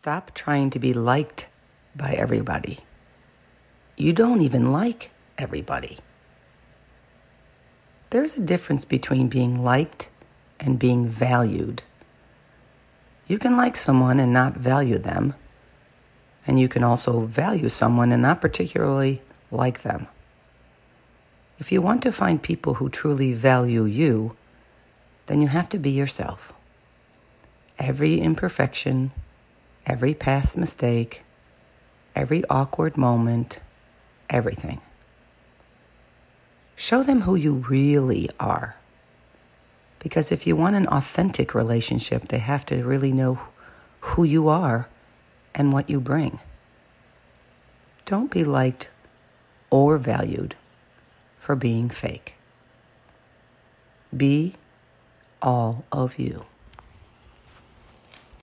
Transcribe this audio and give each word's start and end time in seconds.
Stop 0.00 0.32
trying 0.32 0.70
to 0.70 0.78
be 0.78 0.94
liked 0.94 1.48
by 1.96 2.12
everybody. 2.12 2.78
You 3.96 4.12
don't 4.12 4.42
even 4.42 4.70
like 4.70 5.10
everybody. 5.36 5.98
There's 8.10 8.36
a 8.36 8.40
difference 8.40 8.84
between 8.84 9.26
being 9.26 9.60
liked 9.60 10.08
and 10.60 10.78
being 10.78 11.08
valued. 11.08 11.82
You 13.26 13.40
can 13.40 13.56
like 13.56 13.74
someone 13.74 14.20
and 14.20 14.32
not 14.32 14.54
value 14.54 14.98
them, 14.98 15.34
and 16.46 16.60
you 16.60 16.68
can 16.68 16.84
also 16.84 17.22
value 17.22 17.68
someone 17.68 18.12
and 18.12 18.22
not 18.22 18.40
particularly 18.40 19.20
like 19.50 19.80
them. 19.80 20.06
If 21.58 21.72
you 21.72 21.82
want 21.82 22.02
to 22.02 22.12
find 22.12 22.40
people 22.40 22.74
who 22.74 22.88
truly 22.88 23.32
value 23.32 23.82
you, 23.82 24.36
then 25.26 25.40
you 25.40 25.48
have 25.48 25.68
to 25.70 25.76
be 25.76 25.90
yourself. 25.90 26.52
Every 27.80 28.20
imperfection, 28.20 29.10
every 29.88 30.12
past 30.12 30.56
mistake, 30.56 31.22
every 32.14 32.44
awkward 32.50 32.96
moment, 32.96 33.58
everything. 34.28 34.80
Show 36.76 37.02
them 37.02 37.22
who 37.22 37.34
you 37.34 37.54
really 37.54 38.28
are. 38.38 38.76
Because 39.98 40.30
if 40.30 40.46
you 40.46 40.54
want 40.54 40.76
an 40.76 40.86
authentic 40.88 41.54
relationship, 41.54 42.28
they 42.28 42.38
have 42.38 42.66
to 42.66 42.84
really 42.84 43.12
know 43.12 43.40
who 44.00 44.22
you 44.22 44.46
are 44.46 44.88
and 45.54 45.72
what 45.72 45.90
you 45.90 46.00
bring. 46.00 46.38
Don't 48.04 48.30
be 48.30 48.44
liked 48.44 48.88
or 49.70 49.98
valued 49.98 50.54
for 51.38 51.56
being 51.56 51.88
fake. 51.88 52.34
Be 54.16 54.54
all 55.42 55.84
of 55.90 56.18
you. 56.18 56.44